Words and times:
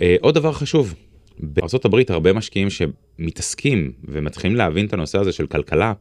אה, 0.00 0.16
עוד 0.20 0.34
דבר 0.34 0.52
חשוב, 0.52 0.94
בארה"ב 1.38 1.96
הרבה 2.08 2.32
משקיעים 2.32 2.68
שמתעסקים 2.70 3.92
ומתחילים 4.04 4.56
להבין 4.56 4.86
את 4.86 4.92
הנושא 4.92 5.18
הזה 5.18 5.32
של 5.32 5.46
כלכלה, 5.46 5.92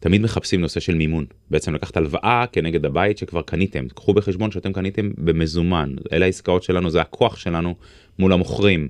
תמיד 0.00 0.20
מחפשים 0.20 0.60
נושא 0.60 0.80
של 0.80 0.94
מימון. 0.94 1.24
בעצם 1.50 1.74
לקחת 1.74 1.96
הלוואה 1.96 2.44
כנגד 2.52 2.84
הבית 2.84 3.18
שכבר 3.18 3.42
קניתם. 3.42 3.88
קחו 3.88 4.14
בחשבון 4.14 4.50
שאתם 4.50 4.72
קניתם 4.72 5.10
במזומן. 5.18 5.94
אלה 6.12 6.24
העסקאות 6.26 6.62
שלנו, 6.62 6.90
זה 6.90 7.00
הכוח 7.00 7.36
שלנו 7.36 7.74
מול 8.18 8.32
המוכרים. 8.32 8.88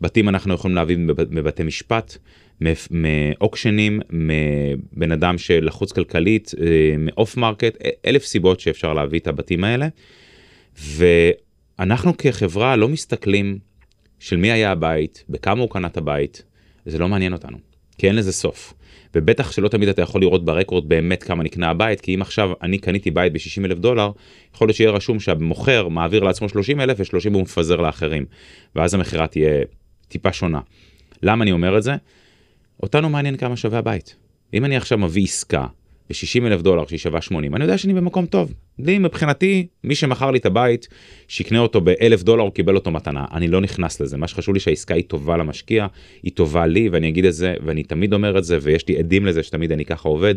בתים 0.00 0.28
אנחנו 0.28 0.54
יכולים 0.54 0.74
להביא 0.74 0.96
מבתי 1.30 1.62
משפט, 1.62 2.16
מאוקשנים, 2.90 4.00
מבן 4.10 5.12
אדם 5.12 5.38
שלחוץ 5.38 5.92
כלכלית, 5.92 6.52
אה, 6.60 6.94
מ 6.98 7.07
off 7.07 7.36
market, 7.36 7.76
אלף 8.06 8.24
סיבות 8.24 8.60
שאפשר 8.60 8.92
להביא 8.92 9.18
את 9.18 9.26
הבתים 9.26 9.64
האלה. 9.64 9.88
ואנחנו 11.78 12.16
כחברה 12.16 12.76
לא 12.76 12.88
מסתכלים 12.88 13.58
של 14.18 14.36
מי 14.36 14.52
היה 14.52 14.72
הבית, 14.72 15.24
בכמה 15.28 15.60
הוא 15.60 15.70
קנה 15.70 15.86
את 15.86 15.96
הבית, 15.96 16.42
זה 16.86 16.98
לא 16.98 17.08
מעניין 17.08 17.32
אותנו, 17.32 17.58
כי 17.98 18.06
אין 18.08 18.16
לזה 18.16 18.32
סוף. 18.32 18.74
ובטח 19.14 19.52
שלא 19.52 19.68
תמיד 19.68 19.88
אתה 19.88 20.02
יכול 20.02 20.20
לראות 20.20 20.44
ברקורד 20.44 20.88
באמת 20.88 21.22
כמה 21.22 21.42
נקנה 21.42 21.70
הבית, 21.70 22.00
כי 22.00 22.14
אם 22.14 22.22
עכשיו 22.22 22.52
אני 22.62 22.78
קניתי 22.78 23.10
בית 23.10 23.32
ב-60 23.32 23.64
אלף 23.64 23.78
דולר, 23.78 24.10
יכול 24.54 24.68
להיות 24.68 24.76
שיהיה 24.76 24.90
רשום 24.90 25.20
שהמוכר 25.20 25.88
מעביר 25.88 26.22
לעצמו 26.22 26.48
30 26.48 26.80
אלף 26.80 27.00
ו-30 27.00 27.34
הוא 27.34 27.42
מפזר 27.42 27.76
לאחרים, 27.76 28.24
ואז 28.76 28.94
המכירה 28.94 29.26
תהיה 29.26 29.62
טיפה 30.08 30.32
שונה. 30.32 30.60
למה 31.22 31.44
אני 31.44 31.52
אומר 31.52 31.78
את 31.78 31.82
זה? 31.82 31.96
אותנו 32.82 33.08
מעניין 33.08 33.36
כמה 33.36 33.56
שווה 33.56 33.78
הבית. 33.78 34.16
אם 34.54 34.64
אני 34.64 34.76
עכשיו 34.76 34.98
מביא 34.98 35.24
עסקה 35.24 35.66
ב-60 36.12 36.46
אלף 36.46 36.62
דולר 36.62 36.86
שהיא 36.86 36.98
שווה 36.98 37.20
80, 37.20 37.54
אני 37.54 37.64
יודע 37.64 37.78
שאני 37.78 37.94
במקום 37.94 38.26
טוב. 38.26 38.54
לי 38.78 38.98
מבחינתי, 38.98 39.66
מי 39.84 39.94
שמכר 39.94 40.30
לי 40.30 40.38
את 40.38 40.46
הבית, 40.46 40.88
שיקנה 41.28 41.58
אותו 41.58 41.80
באלף 41.80 42.22
דולר, 42.22 42.42
הוא 42.42 42.52
קיבל 42.52 42.74
אותו 42.74 42.90
מתנה. 42.90 43.24
אני 43.32 43.48
לא 43.48 43.60
נכנס 43.60 44.00
לזה. 44.00 44.16
מה 44.16 44.28
שחשוב 44.28 44.54
לי 44.54 44.60
שהעסקה 44.60 44.94
היא 44.94 45.04
טובה 45.04 45.36
למשקיע, 45.36 45.86
היא 46.22 46.32
טובה 46.32 46.66
לי, 46.66 46.88
ואני 46.88 47.08
אגיד 47.08 47.24
את 47.24 47.34
זה, 47.34 47.54
ואני 47.64 47.82
תמיד 47.82 48.12
אומר 48.12 48.38
את 48.38 48.44
זה, 48.44 48.58
ויש 48.62 48.88
לי 48.88 48.98
עדים 48.98 49.26
לזה 49.26 49.42
שתמיד 49.42 49.72
אני 49.72 49.84
ככה 49.84 50.08
עובד. 50.08 50.34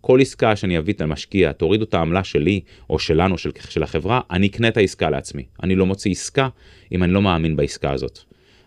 כל 0.00 0.20
עסקה 0.20 0.56
שאני 0.56 0.78
אביא 0.78 0.94
את 0.94 1.00
המשקיע, 1.00 1.52
תורידו 1.52 1.84
את 1.84 1.94
העמלה 1.94 2.24
שלי, 2.24 2.60
או 2.90 2.98
שלנו, 2.98 3.38
של, 3.38 3.50
של 3.68 3.82
החברה, 3.82 4.20
אני 4.30 4.46
אקנה 4.46 4.68
את 4.68 4.76
העסקה 4.76 5.10
לעצמי. 5.10 5.42
אני 5.62 5.74
לא 5.74 5.86
מוציא 5.86 6.10
עסקה 6.10 6.48
אם 6.92 7.02
אני 7.02 7.12
לא 7.12 7.22
מאמין 7.22 7.56
בעסקה 7.56 7.92
הזאת. 7.92 8.18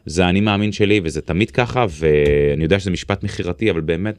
זה 0.06 0.30
אני 0.30 0.42
מאמין 0.42 0.72
שלי, 0.72 1.02
וזה 1.04 1.22
תמיד 1.22 1.52
ככה, 1.52 1.86
ואני 1.90 2.64
יודע 2.64 2.80
שזה 2.80 2.92
משפט 2.92 3.24
מכירתי, 3.24 3.72
אבל 3.72 3.82
באמת, 3.82 4.16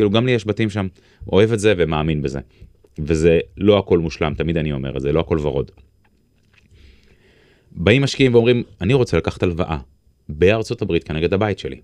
כאילו 0.00 0.10
גם 0.10 0.26
לי 0.26 0.32
יש 0.32 0.46
בתים 0.46 0.70
שם, 0.70 0.86
אוהב 1.32 1.52
את 1.52 1.60
זה 1.60 1.74
ומאמין 1.76 2.22
בזה. 2.22 2.40
וזה 2.98 3.38
לא 3.56 3.78
הכל 3.78 3.98
מושלם, 3.98 4.34
תמיד 4.34 4.56
אני 4.56 4.72
אומר 4.72 4.96
את 4.96 5.02
זה, 5.02 5.12
לא 5.12 5.20
הכל 5.20 5.38
ורוד. 5.42 5.70
באים 7.72 8.02
משקיעים 8.02 8.34
ואומרים, 8.34 8.62
אני 8.80 8.94
רוצה 8.94 9.16
לקחת 9.16 9.42
הלוואה 9.42 9.78
בארצות 10.28 10.82
הברית 10.82 11.04
כנגד 11.04 11.34
הבית 11.34 11.58
שלי. 11.58 11.80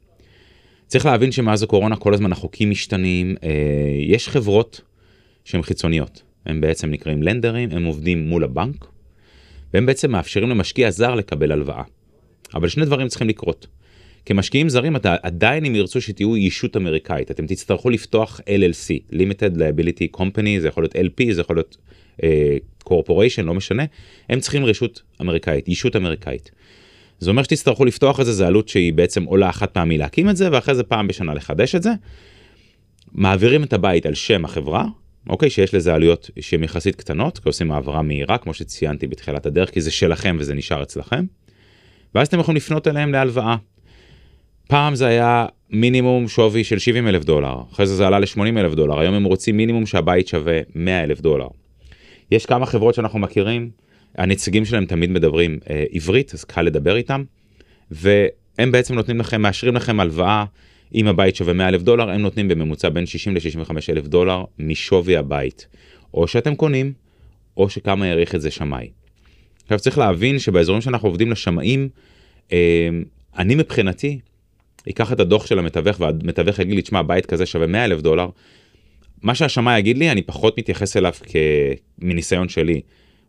צריך 0.86 1.06
להבין 1.06 1.32
שמאז 1.32 1.62
הקורונה 1.62 1.96
כל 1.96 2.14
הזמן 2.14 2.32
החוקים 2.32 2.70
משתנים, 2.70 3.36
אה, 3.42 3.50
יש 4.08 4.28
חברות 4.28 4.80
שהן 5.44 5.62
חיצוניות, 5.62 6.22
הם 6.46 6.60
בעצם 6.60 6.90
נקראים 6.90 7.22
לנדרים, 7.22 7.70
הם 7.70 7.84
עובדים 7.84 8.28
מול 8.28 8.44
הבנק, 8.44 8.86
והם 9.74 9.86
בעצם 9.86 10.10
מאפשרים 10.10 10.50
למשקיע 10.50 10.90
זר 10.90 11.14
לקבל 11.14 11.52
הלוואה. 11.52 11.82
אבל 12.54 12.68
שני 12.68 12.84
דברים 12.84 13.08
צריכים 13.08 13.28
לקרות. 13.28 13.66
כמשקיעים 14.26 14.68
זרים 14.68 14.96
אתה 14.96 15.16
עדיין 15.22 15.64
אם 15.64 15.74
ירצו 15.74 16.00
שתהיו 16.00 16.36
ישות 16.36 16.76
אמריקאית 16.76 17.30
אתם 17.30 17.46
תצטרכו 17.46 17.90
לפתוח 17.90 18.40
LLC, 18.40 19.12
Limited 19.12 19.56
Liability 19.56 20.20
Company, 20.20 20.60
זה 20.60 20.68
יכול 20.68 20.82
להיות 20.82 20.96
LP, 20.96 21.32
זה 21.32 21.40
יכול 21.40 21.56
להיות 21.56 21.76
uh, 22.16 23.42
לא 23.42 23.54
משנה, 23.54 23.84
הם 24.28 24.40
צריכים 24.40 24.64
רשות 24.64 25.02
אמריקאית, 25.20 25.68
ישות 25.68 25.96
אמריקאית. 25.96 26.50
זה 27.18 27.30
אומר 27.30 27.42
שתצטרכו 27.42 27.84
לפתוח 27.84 28.20
את 28.20 28.26
זה, 28.26 28.32
זה 28.32 28.46
עלות 28.46 28.68
שהיא 28.68 28.92
בעצם 28.92 29.24
עולה 29.24 29.50
אחת 29.50 29.74
פעמי 29.74 29.98
להקים 29.98 30.30
את 30.30 30.36
זה 30.36 30.48
ואחרי 30.52 30.74
זה 30.74 30.82
פעם 30.82 31.08
בשנה 31.08 31.34
לחדש 31.34 31.74
את 31.74 31.82
זה. 31.82 31.90
מעבירים 33.12 33.64
את 33.64 33.72
הבית 33.72 34.06
על 34.06 34.14
שם 34.14 34.44
החברה, 34.44 34.86
אוקיי, 35.28 35.50
שיש 35.50 35.74
לזה 35.74 35.94
עלויות 35.94 36.30
שהן 36.40 36.64
יחסית 36.64 36.96
קטנות, 36.96 37.38
כי 37.38 37.48
עושים 37.48 37.72
העברה 37.72 38.02
מהירה 38.02 38.38
כמו 38.38 38.54
שציינתי 38.54 39.06
בתחילת 39.06 39.46
הדרך, 39.46 39.70
כי 39.70 39.80
זה 39.80 39.90
שלכם 39.90 40.36
וזה 40.40 40.54
נשאר 40.54 40.82
אצלכם. 40.82 41.24
ואז 42.14 42.26
אתם 42.26 42.40
יכולים 42.40 42.56
לפנות 42.56 42.88
אליהם 42.88 43.12
להלוואה. 43.12 43.56
פעם 44.68 44.94
זה 44.94 45.06
היה 45.06 45.46
מינימום 45.70 46.28
שווי 46.28 46.64
של 46.64 46.78
70 46.78 47.08
אלף 47.08 47.24
דולר, 47.24 47.56
אחרי 47.72 47.86
זה 47.86 47.96
זה 47.96 48.06
עלה 48.06 48.18
ל-80 48.18 48.40
אלף 48.40 48.74
דולר, 48.74 49.00
היום 49.00 49.14
הם 49.14 49.24
רוצים 49.24 49.56
מינימום 49.56 49.86
שהבית 49.86 50.28
שווה 50.28 50.60
100 50.74 51.04
אלף 51.04 51.20
דולר. 51.20 51.48
יש 52.30 52.46
כמה 52.46 52.66
חברות 52.66 52.94
שאנחנו 52.94 53.18
מכירים, 53.18 53.70
הנציגים 54.18 54.64
שלהם 54.64 54.86
תמיד 54.86 55.10
מדברים 55.10 55.58
אה, 55.70 55.84
עברית, 55.92 56.34
אז 56.34 56.44
קל 56.44 56.62
לדבר 56.62 56.96
איתם, 56.96 57.24
והם 57.90 58.72
בעצם 58.72 58.94
נותנים 58.94 59.20
לכם, 59.20 59.42
מאשרים 59.42 59.74
לכם 59.74 60.00
הלוואה, 60.00 60.44
אם 60.94 61.08
הבית 61.08 61.36
שווה 61.36 61.52
100 61.52 61.68
אלף 61.68 61.82
דולר, 61.82 62.10
הם 62.10 62.22
נותנים 62.22 62.48
בממוצע 62.48 62.88
בין 62.88 63.06
60 63.06 63.34
ל-65 63.34 63.70
אלף 63.90 64.06
דולר 64.06 64.44
משווי 64.58 65.16
הבית. 65.16 65.66
או 66.14 66.28
שאתם 66.28 66.54
קונים, 66.54 66.92
או 67.56 67.70
שכמה 67.70 68.06
יעריך 68.06 68.34
את 68.34 68.40
זה 68.40 68.50
שמאי. 68.50 68.90
עכשיו 69.62 69.78
צריך 69.78 69.98
להבין 69.98 70.38
שבאזורים 70.38 70.80
שאנחנו 70.80 71.08
עובדים 71.08 71.30
לשמאים, 71.30 71.88
אה, 72.52 72.88
אני 73.38 73.54
מבחינתי, 73.54 74.18
אקח 74.88 75.12
את 75.12 75.20
הדוח 75.20 75.46
של 75.46 75.58
המתווך 75.58 76.00
והמתווך 76.00 76.58
יגיד 76.58 76.74
לי, 76.74 76.82
תשמע, 76.82 77.02
בית 77.02 77.26
כזה 77.26 77.46
שווה 77.46 77.66
100 77.66 77.84
אלף 77.84 78.00
דולר, 78.00 78.28
מה 79.22 79.34
שהשמאי 79.34 79.78
יגיד 79.78 79.98
לי, 79.98 80.10
אני 80.10 80.22
פחות 80.22 80.58
מתייחס 80.58 80.96
אליו 80.96 81.12
כ... 81.26 81.36
מניסיון 81.98 82.48
שלי. 82.48 82.80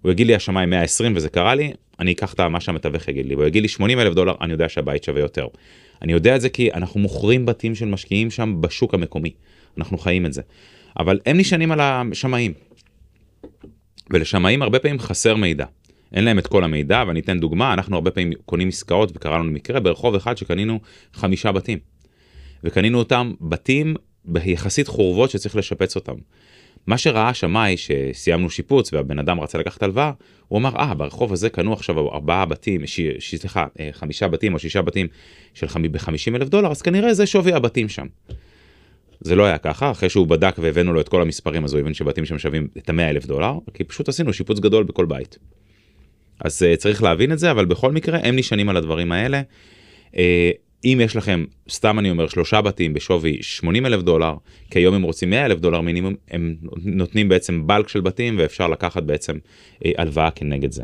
הוא 0.02 0.12
יגיד 0.12 0.28
לי 0.28 0.36
השמאי 0.36 0.66
120 0.66 1.14
וזה 1.16 1.30
קרה 1.30 1.56
לי, 1.56 1.74
אני 2.00 2.12
אקח 2.12 2.34
את 2.34 2.40
מה 2.40 2.60
שהמתווך 2.60 3.08
יגיד 3.08 3.26
לי. 3.26 3.34
הוא 3.34 3.46
יגיד 3.46 3.62
לי 3.62 3.68
80 3.68 4.00
אלף 4.00 4.14
דולר, 4.14 4.34
אני 4.42 4.52
יודע 4.52 4.70
שהבית 4.70 5.04
שווה 5.04 5.22
יותר. 5.22 5.48
אני 6.02 6.14
יודע 6.14 6.36
את 6.36 6.42
זה 6.42 6.50
כי 6.50 6.74
אנחנו 6.74 7.00
מוכרים 7.00 7.46
בתים 7.46 7.76
של 7.76 7.86
משקיעים 7.86 8.32
שם 8.32 8.62
בשוק 8.62 8.94
המקומי. 8.94 9.32
אנחנו 9.78 9.98
חיים 9.98 10.26
את 10.26 10.34
זה. 10.34 10.42
אבל 11.00 11.20
הם 11.26 11.38
נשענים 11.38 11.72
על 11.72 11.80
השמאים. 11.82 12.54
ולשמאים 14.10 14.62
הרבה 14.62 14.80
פעמים 14.80 15.00
חסר 15.00 15.36
מידע. 15.36 15.66
אין 16.14 16.24
להם 16.24 16.40
את 16.40 16.48
כל 16.48 16.64
המידע, 16.64 17.04
ואני 17.08 17.20
אתן 17.20 17.40
דוגמה, 17.40 17.74
אנחנו 17.74 17.96
הרבה 17.96 18.12
פעמים 18.12 18.34
קונים 18.46 18.68
עסקאות, 18.68 19.12
וקרה 19.16 19.38
לנו 19.38 19.52
מקרה 19.52 19.80
ברחוב 19.80 20.16
אחד 20.16 20.38
שקנינו 20.38 20.80
חמישה 21.14 21.52
בתים. 21.52 21.80
וקנינו 22.64 23.00
אותם 23.00 23.34
בתים 23.42 23.96
ביחסית 24.26 24.88
חורבות 24.88 25.30
שצריך 25.30 25.56
לשפץ 25.56 25.96
אותם. 25.96 26.16
מה 26.88 26.98
שראה 26.98 27.34
שמאי 27.34 27.76
שסיימנו 27.78 28.50
שיפוץ 28.50 28.94
והבן 28.94 29.20
אדם 29.20 29.40
רצה 29.40 29.58
לקחת 29.58 29.84
הלוואה, 29.84 30.12
הוא 30.48 30.60
אמר, 30.60 30.76
אה, 30.76 30.94
ברחוב 30.94 31.34
הזה 31.34 31.50
קנו 31.50 31.74
עכשיו 31.74 32.14
ארבעה 32.14 32.46
בתים, 32.46 32.82
סליחה, 33.20 33.66
אה, 33.80 33.90
חמישה 33.92 34.28
בתים 34.28 34.54
או 34.54 34.60
שישה 34.60 34.82
בתים 34.82 35.08
של 35.54 35.68
חמ... 35.68 35.92
ב-50 35.92 36.36
אלף 36.36 36.50
דולר, 36.50 36.72
אז 36.72 36.82
כנראה 36.82 37.14
זה 37.14 37.26
שווי 37.26 37.54
הבתים 37.54 37.90
שם. 37.90 38.06
זה 39.22 39.36
לא 39.36 39.46
היה 39.46 39.58
ככה, 39.58 39.92
אחרי 39.92 40.10
שהוא 40.10 40.28
בדק 40.28 40.56
והבאנו 40.60 40.94
לו 40.94 41.02
את 41.02 41.10
כל 41.10 41.22
המספרים, 41.22 41.64
אז 41.64 41.74
הוא 41.74 41.80
הבין 41.80 41.94
שבתים 41.94 42.26
שם 42.26 42.40
שווים 42.40 42.68
את 42.78 42.90
ה-100 42.90 43.02
אלף 43.02 43.26
דולר, 43.26 43.54
כי 43.74 43.84
פשוט 43.84 44.10
עשינו 44.10 44.34
שיפוץ 44.34 44.60
גדול 44.60 44.84
בכל 44.84 45.06
בית. 45.06 45.38
אז 46.40 46.64
אה, 46.64 46.78
צריך 46.78 47.04
להבין 47.04 47.32
את 47.32 47.40
זה, 47.40 47.52
אבל 47.52 47.66
בכל 47.66 47.92
מקרה 47.92 48.20
הם 48.24 48.36
נשענים 48.36 48.70
על 48.70 48.78
הדברים 48.78 49.12
האלה. 49.12 49.42
אה, 50.12 50.18
אם 50.86 51.02
יש 51.04 51.16
לכם, 51.16 51.46
סתם 51.70 52.00
אני 52.00 52.10
אומר, 52.10 52.28
שלושה 52.28 52.62
בתים 52.62 52.94
בשווי 52.94 53.38
80 53.42 53.86
אלף 53.86 54.02
דולר, 54.02 54.34
כי 54.72 54.80
היום 54.80 54.96
הם 54.96 55.04
רוצים 55.04 55.30
100 55.30 55.46
אלף 55.46 55.60
דולר 55.60 55.82
מינימום, 55.82 56.16
הם 56.32 56.56
נותנים 56.84 57.30
בעצם 57.30 57.68
bulk 57.68 57.88
של 57.88 58.02
בתים 58.02 58.36
ואפשר 58.40 58.68
לקחת 58.68 59.04
בעצם 59.04 59.36
אה, 59.36 59.88
הלוואה 59.98 60.32
כנגד 60.32 60.72
זה. 60.72 60.84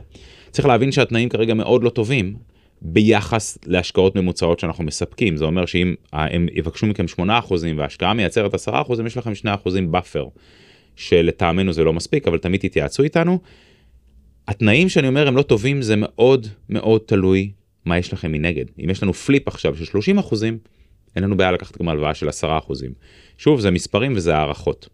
צריך 0.51 0.67
להבין 0.67 0.91
שהתנאים 0.91 1.29
כרגע 1.29 1.53
מאוד 1.53 1.83
לא 1.83 1.89
טובים 1.89 2.35
ביחס 2.83 3.57
להשקעות 3.65 4.15
ממוצעות 4.15 4.59
שאנחנו 4.59 4.83
מספקים. 4.83 5.37
זה 5.37 5.45
אומר 5.45 5.65
שאם 5.65 5.95
הם 6.13 6.47
יבקשו 6.53 6.85
מכם 6.85 7.05
8% 7.19 7.21
וההשקעה 7.77 8.13
מייצרת 8.13 8.53
10%, 8.53 8.57
יש 9.05 9.17
לכם 9.17 9.31
2% 9.65 9.81
buffer, 9.89 10.27
שלטעמנו 10.95 11.73
זה 11.73 11.83
לא 11.83 11.93
מספיק, 11.93 12.27
אבל 12.27 12.37
תמיד 12.37 12.59
תתייעצו 12.59 13.03
איתנו. 13.03 13.39
התנאים 14.47 14.89
שאני 14.89 15.07
אומר 15.07 15.27
הם 15.27 15.37
לא 15.37 15.41
טובים 15.41 15.81
זה 15.81 15.95
מאוד 15.97 16.47
מאוד 16.69 17.01
תלוי 17.05 17.51
מה 17.85 17.97
יש 17.97 18.13
לכם 18.13 18.31
מנגד. 18.31 18.65
אם 18.83 18.89
יש 18.89 19.03
לנו 19.03 19.13
פליפ 19.13 19.47
עכשיו 19.47 19.75
של 19.75 19.85
30 19.85 20.17
אחוזים, 20.17 20.57
אין 21.15 21.23
לנו 21.23 21.37
בעיה 21.37 21.51
לקחת 21.51 21.77
גם 21.77 21.89
הלוואה 21.89 22.13
של 22.13 22.29
10 22.29 22.57
אחוזים. 22.57 22.93
שוב, 23.37 23.59
זה 23.59 23.71
מספרים 23.71 24.13
וזה 24.15 24.35
הערכות. 24.35 24.89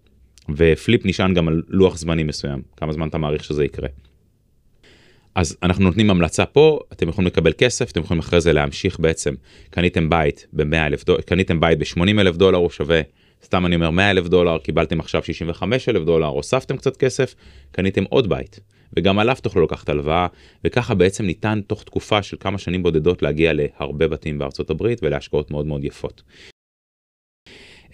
ופליפ 0.56 1.06
נשען 1.06 1.33
גם 1.33 1.47
על 1.47 1.62
לוח 1.68 1.97
זמנים 1.97 2.27
מסוים, 2.27 2.62
כמה 2.77 2.94
זמן 2.94 3.07
אתה 3.07 3.18
מעריך 3.18 3.44
שזה 3.44 3.65
יקרה. 3.65 3.89
אז 5.35 5.57
אנחנו 5.63 5.83
נותנים 5.83 6.09
המלצה 6.09 6.45
פה, 6.45 6.79
אתם 6.94 7.09
יכולים 7.09 7.27
לקבל 7.27 7.53
כסף, 7.57 7.91
אתם 7.91 8.00
יכולים 8.00 8.19
אחרי 8.19 8.41
זה 8.41 8.53
להמשיך 8.53 9.00
בעצם, 9.00 9.33
קניתם 9.69 10.09
בית 10.09 10.47
ב-100 10.53 10.75
אלף 10.75 11.06
דולר, 11.06 11.21
קניתם 11.21 11.59
בית 11.59 11.79
ב-80 11.79 12.19
אלף 12.19 12.35
דולר, 12.35 12.57
הוא 12.57 12.69
שווה, 12.69 13.01
סתם 13.44 13.65
אני 13.65 13.75
אומר 13.75 13.89
100 13.89 14.12
אלף 14.12 14.27
דולר, 14.27 14.57
קיבלתם 14.57 15.00
עכשיו 15.00 15.23
65 15.23 15.89
אלף 15.89 16.03
דולר, 16.03 16.27
הוספתם 16.27 16.77
קצת 16.77 16.97
כסף, 16.97 17.35
קניתם 17.71 18.03
עוד 18.03 18.29
בית. 18.29 18.59
וגם 18.97 19.19
עליו 19.19 19.36
תוכלו 19.41 19.63
לקחת 19.63 19.89
הלוואה, 19.89 20.27
וככה 20.63 20.95
בעצם 20.95 21.25
ניתן 21.25 21.62
תוך 21.68 21.83
תקופה 21.83 22.24
של 22.24 22.38
כמה 22.39 22.57
שנים 22.57 22.83
בודדות 22.83 23.21
להגיע 23.21 23.51
להרבה 23.53 24.07
בתים 24.07 24.39
בארצות 24.39 24.69
הברית 24.69 25.00
ולהשקעות 25.03 25.51
מאוד 25.51 25.65
מאוד 25.65 25.83
יפות. 25.83 26.24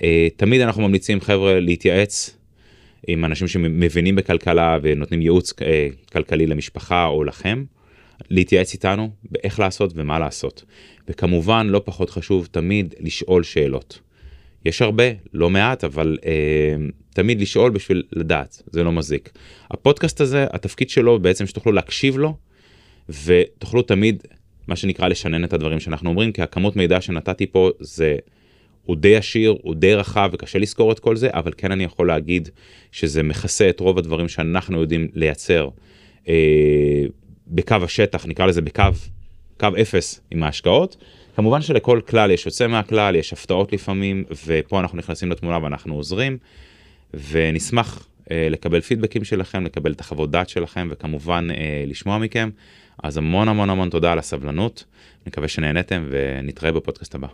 אה, 0.04 0.28
תמיד 0.36 0.62
אנחנו 0.62 0.82
ממליצים 0.82 1.22
חבר'ה 1.22 1.60
להתייעץ 1.60 2.38
עם 3.08 3.26
אנשים 3.26 3.48
שמבינים 3.48 4.16
בכלכלה 4.16 4.78
ונותנים 4.82 5.22
ייעוץ 5.22 5.54
אה, 5.62 5.88
כלכלי 6.12 6.48
למשפחה 6.48 7.06
או 7.06 7.24
לכם. 7.24 7.64
להתייעץ 8.30 8.74
איתנו 8.74 9.10
באיך 9.24 9.60
לעשות 9.60 9.92
ומה 9.96 10.20
לעשות. 10.20 10.64
וכמובן, 11.08 11.68
לא 11.68 11.82
פחות 11.86 12.10
חשוב, 12.10 12.48
תמיד 12.52 12.96
לשאול 13.00 13.44
שאלות. 13.44 14.00
יש 14.66 14.82
הרבה, 14.82 15.04
לא 15.34 15.50
מעט, 15.50 15.84
אבל 15.84 16.18
אה, 16.26 16.76
תמיד 17.14 17.42
לשאול 17.42 17.72
בשביל 17.72 18.04
לדעת, 18.12 18.62
זה 18.72 18.84
לא 18.84 18.92
מזיק. 18.92 19.32
הפודקאסט 19.72 20.22
הזה, 20.22 20.46
התפקיד 20.54 20.90
שלו 20.90 21.20
בעצם 21.20 21.46
שתוכלו 21.46 21.72
להקשיב 21.72 22.18
לו, 22.18 22.38
ותוכלו 23.26 23.82
תמיד, 23.82 24.24
מה 24.68 24.76
שנקרא, 24.76 25.08
לשנן 25.08 25.44
את 25.44 25.54
הדברים 25.54 25.80
שאנחנו 25.80 26.10
אומרים, 26.10 26.32
כי 26.32 26.42
הכמות 26.42 26.76
מידע 26.76 27.02
שנתתי 27.02 27.48
פה 27.48 27.70
זה... 27.80 28.16
הוא 28.86 28.96
די 28.96 29.16
עשיר, 29.16 29.56
הוא 29.62 29.76
די 29.76 29.94
רחב 29.94 30.30
וקשה 30.34 30.60
לזכור 30.60 30.92
את 30.92 31.00
כל 31.00 31.16
זה, 31.16 31.30
אבל 31.34 31.52
כן 31.58 31.72
אני 31.72 31.84
יכול 31.84 32.08
להגיד 32.08 32.50
שזה 32.92 33.24
מכסה 33.24 33.70
את 33.70 33.80
רוב 33.80 33.98
הדברים 33.98 34.28
שאנחנו 34.28 34.82
יודעים 34.82 35.08
לייצר 35.14 35.70
אה, 36.28 37.04
בקו 37.48 37.76
השטח, 37.76 38.26
נקרא 38.26 38.46
לזה 38.46 38.62
בקו, 38.62 38.84
קו 39.60 39.68
אפס 39.82 40.22
עם 40.32 40.44
ההשקעות. 40.44 40.98
כמובן 41.36 41.62
שלכל 41.62 42.02
כלל 42.08 42.32
יש 42.32 42.46
יוצא 42.46 42.68
מהכלל, 42.68 43.16
יש 43.16 43.34
הפתעות 43.34 43.74
לפעמים, 43.74 44.24
ופה 44.46 44.80
אנחנו 44.80 44.98
נכנסים 44.98 45.32
לתמונה 45.32 45.64
ואנחנו 45.64 45.96
עוזרים, 45.96 46.38
ונשמח 47.32 48.08
אה, 48.32 48.48
לקבל 48.50 48.82
פידבקים 48.82 49.24
שלכם, 49.24 49.66
לקבל 49.66 49.92
את 49.92 50.00
החוות 50.00 50.32
דעת 50.32 50.50
שלכם, 50.50 50.88
וכמובן 50.92 51.48
אה, 51.52 51.84
לשמוע 51.88 52.18
מכם. 52.18 52.50
אז 53.04 53.18
המון 53.18 53.48
המון 53.48 53.70
המון 53.70 53.90
תודה 53.90 54.12
על 54.12 54.20
הסבלנות, 54.20 54.86
מקווה 55.28 55.48
שנהנתם 55.48 56.08
ונתראה 56.10 56.72
בפודקאסט 56.72 57.16
הבא. 57.16 57.28